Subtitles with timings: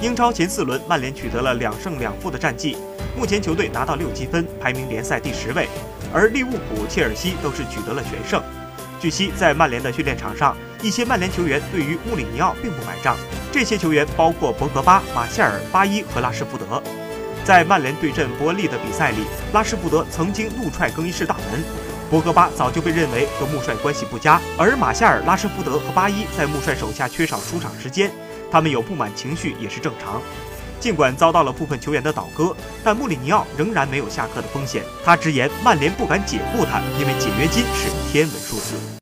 [0.00, 2.76] 英超前四轮，曼联取得了两胜两负的战绩，
[3.16, 5.68] 目前球队拿到六积分，排名联赛第十位，
[6.14, 8.40] 而利物浦、切尔西都是取得了全胜。
[9.00, 13.16] 据悉，在曼联的训练场上，一些曼联球员对于穆里尼奥并不买账。
[13.50, 16.80] 这些球员包括博格巴、马夏尔、巴伊和拉什福德。
[17.44, 21.64] 在曼联对阵伯恩利的比赛里，拉什福德曾经怒踹更衣室大门。
[22.08, 28.12] 博格巴早就被认为和穆帅关系不佳，而马夏尔、拉什福德和巴伊在穆帅手下缺少出场时间。
[28.50, 30.20] 他们有不满情绪也是正常，
[30.80, 34.82] 尽管遭到了部分球员的倒戈，但穆里尼奥仍然没有下课的风险。
[35.04, 38.98] 他直言，曼联不敢解雇他，因为解约金是天文数字。